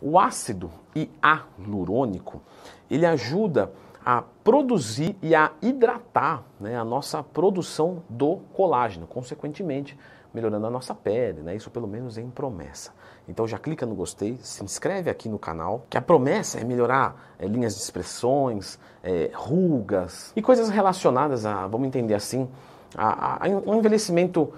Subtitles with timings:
[0.00, 2.42] O ácido hialurônico,
[2.90, 3.72] ele ajuda
[4.04, 9.98] a produzir e a hidratar né, a nossa produção do colágeno, consequentemente
[10.32, 11.56] melhorando a nossa pele, né?
[11.56, 12.92] Isso pelo menos em promessa.
[13.26, 17.34] Então já clica no gostei, se inscreve aqui no canal, que a promessa é melhorar
[17.38, 22.48] é, linhas de expressões, é, rugas e coisas relacionadas a, vamos entender assim,
[22.94, 24.52] a, a, um envelhecimento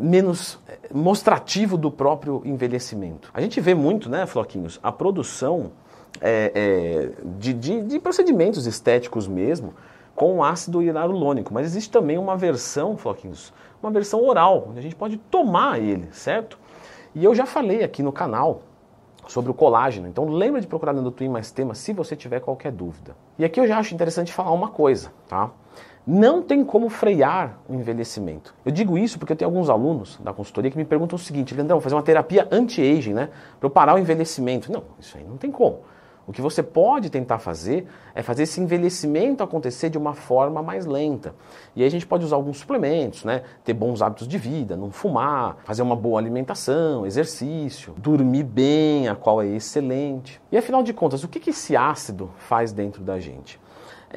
[0.00, 3.30] menos é, mostrativo do próprio envelhecimento.
[3.32, 5.72] A gente vê muito, né, Floquinhos, a produção
[6.20, 9.74] é, é, de, de, de, procedimentos estéticos mesmo
[10.14, 13.52] com ácido hialurônico, mas existe também uma versão, Floquinhos,
[13.82, 16.58] uma versão oral, onde a gente pode tomar ele, certo?
[17.14, 18.62] E eu já falei aqui no canal
[19.28, 22.72] sobre o colágeno, então lembra de procurar no Twin mais tema se você tiver qualquer
[22.72, 23.14] dúvida.
[23.38, 25.50] E aqui eu já acho interessante falar uma coisa, tá?
[26.06, 28.54] Não tem como frear o envelhecimento.
[28.64, 31.52] Eu digo isso porque eu tenho alguns alunos da consultoria que me perguntam o seguinte,
[31.52, 33.28] Leandrão, fazer uma terapia anti-aging, né?
[33.58, 34.70] Para eu parar o envelhecimento.
[34.70, 35.80] Não, isso aí não tem como.
[36.24, 40.86] O que você pode tentar fazer é fazer esse envelhecimento acontecer de uma forma mais
[40.86, 41.34] lenta.
[41.74, 43.42] E aí a gente pode usar alguns suplementos, né?
[43.64, 49.16] Ter bons hábitos de vida, não fumar, fazer uma boa alimentação, exercício, dormir bem, a
[49.16, 50.40] qual é excelente.
[50.50, 53.60] E afinal de contas, o que esse ácido faz dentro da gente?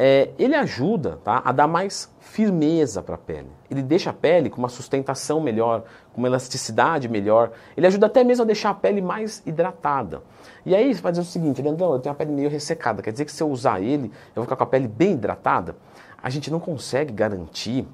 [0.01, 3.49] É, ele ajuda tá, a dar mais firmeza para a pele.
[3.69, 5.83] Ele deixa a pele com uma sustentação melhor,
[6.13, 7.51] com uma elasticidade melhor.
[7.75, 10.23] Ele ajuda até mesmo a deixar a pele mais hidratada.
[10.65, 13.11] E aí você vai dizer o seguinte, Leandrão, eu tenho a pele meio ressecada, quer
[13.11, 15.75] dizer que se eu usar ele, eu vou ficar com a pele bem hidratada?
[16.23, 17.85] A gente não consegue garantir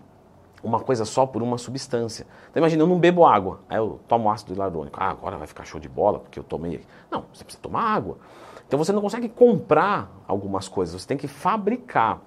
[0.63, 2.27] uma coisa só por uma substância.
[2.51, 4.99] Então imagina, eu não bebo água, aí eu tomo ácido hialurônico.
[5.01, 6.81] Ah, agora vai ficar show de bola porque eu tomei.
[7.09, 8.19] Não, você precisa tomar água.
[8.67, 12.21] Então você não consegue comprar algumas coisas, você tem que fabricar.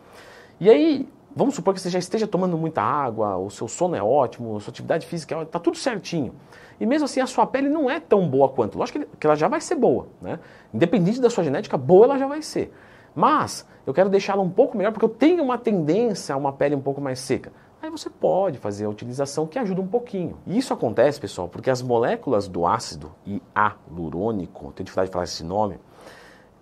[0.60, 4.02] E aí, vamos supor que você já esteja tomando muita água, o seu sono é
[4.02, 6.34] ótimo, a sua atividade física é está tudo certinho.
[6.80, 8.78] E mesmo assim a sua pele não é tão boa quanto.
[8.78, 10.38] Lógico que ela já vai ser boa, né?
[10.72, 12.72] Independente da sua genética, boa ela já vai ser.
[13.14, 16.76] Mas eu quero deixá-la um pouco melhor porque eu tenho uma tendência a uma pele
[16.76, 17.52] um pouco mais seca.
[17.80, 20.38] Aí você pode fazer a utilização que ajuda um pouquinho.
[20.46, 25.44] E isso acontece, pessoal, porque as moléculas do ácido hialurônico, tenho dificuldade de falar esse
[25.44, 25.78] nome,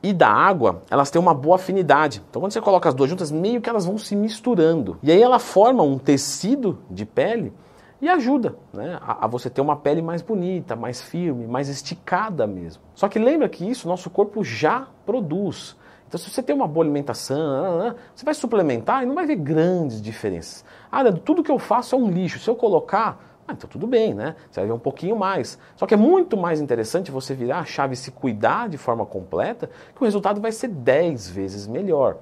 [0.02, 2.22] e da água, elas têm uma boa afinidade.
[2.28, 4.98] Então, quando você coloca as duas juntas, meio que elas vão se misturando.
[5.02, 7.52] E aí ela forma um tecido de pele
[8.00, 12.46] e ajuda né, a, a, você ter uma pele mais bonita, mais firme, mais esticada
[12.46, 12.82] mesmo.
[12.94, 15.76] Só que lembra que isso nosso corpo já produz.
[16.06, 20.00] Então, se você tem uma boa alimentação, você vai suplementar e não vai ver grandes
[20.00, 20.64] diferenças.
[20.92, 22.38] Ah, tudo que eu faço é um lixo.
[22.38, 24.34] Se eu colocar ah, então tudo bem, né?
[24.50, 25.58] Você vai ver um pouquinho mais.
[25.76, 29.06] Só que é muito mais interessante você virar a chave e se cuidar de forma
[29.06, 32.16] completa, que o resultado vai ser 10 vezes melhor.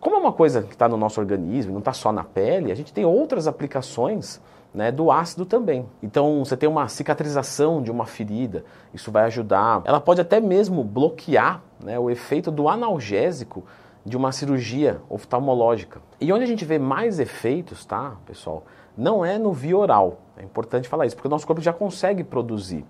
[0.00, 2.74] Como é uma coisa que está no nosso organismo, não está só na pele, a
[2.74, 4.40] gente tem outras aplicações
[4.72, 5.86] né, do ácido também.
[6.02, 8.64] Então você tem uma cicatrização de uma ferida,
[8.94, 9.82] isso vai ajudar.
[9.84, 13.64] Ela pode até mesmo bloquear né, o efeito do analgésico
[14.04, 16.00] de uma cirurgia oftalmológica.
[16.20, 18.64] E onde a gente vê mais efeitos, tá, pessoal?
[18.96, 20.20] Não é no via oral.
[20.36, 22.84] É importante falar isso, porque o nosso corpo já consegue produzir.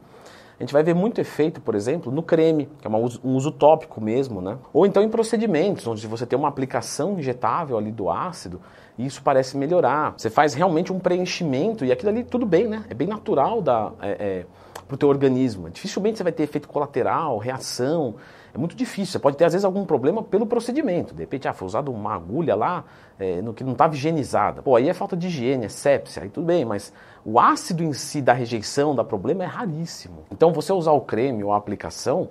[0.58, 3.98] A gente vai ver muito efeito, por exemplo, no creme, que é um uso tópico
[3.98, 4.58] mesmo, né?
[4.74, 8.60] Ou então em procedimentos, onde você tem uma aplicação injetável ali do ácido
[8.98, 10.12] e isso parece melhorar.
[10.18, 12.84] Você faz realmente um preenchimento e aquilo ali tudo bem, né?
[12.90, 14.46] É bem natural da, é, é,
[14.90, 15.70] para o teu organismo.
[15.70, 18.16] Dificilmente você vai ter efeito colateral, reação.
[18.52, 19.12] É muito difícil.
[19.12, 21.14] Você pode ter, às vezes, algum problema pelo procedimento.
[21.14, 22.84] De repente, ah, foi usado uma agulha lá
[23.18, 24.62] é, no que não estava higienizada.
[24.62, 26.92] Pô, aí é falta de higiene, é sepsia, aí tudo bem, mas
[27.24, 30.24] o ácido em si da rejeição, da problema, é raríssimo.
[30.32, 32.30] Então, você usar o creme ou a aplicação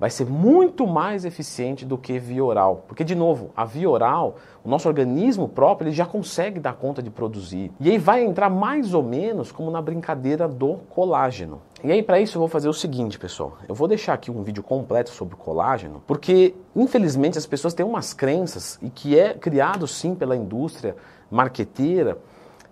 [0.00, 2.86] vai ser muito mais eficiente do que via oral.
[2.88, 7.02] Porque, de novo, a via oral, o nosso organismo próprio, ele já consegue dar conta
[7.02, 7.70] de produzir.
[7.78, 11.60] E aí vai entrar mais ou menos como na brincadeira do colágeno.
[11.84, 13.58] E aí, para isso, eu vou fazer o seguinte, pessoal.
[13.68, 18.14] Eu vou deixar aqui um vídeo completo sobre colágeno, porque, infelizmente, as pessoas têm umas
[18.14, 20.96] crenças e que é criado, sim, pela indústria
[21.30, 22.16] marqueteira,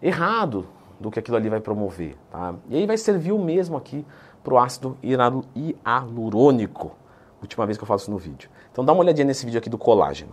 [0.01, 0.67] errado
[0.99, 2.17] do que aquilo ali vai promover.
[2.31, 2.55] Tá?
[2.71, 4.05] E aí vai servir o mesmo aqui
[4.43, 6.93] para o ácido hialurônico.
[7.41, 8.51] Última vez que eu isso no vídeo.
[8.73, 10.33] Então dá uma olhadinha nesse vídeo aqui do colágeno.